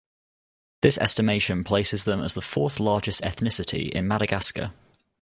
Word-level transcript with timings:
This 0.81 0.97
estimation 0.97 1.63
places 1.63 2.05
them 2.05 2.23
as 2.23 2.33
the 2.33 2.41
fourth-largest 2.41 3.21
ethnicity 3.21 3.87
in 3.91 4.07
Madagascar. 4.07 4.71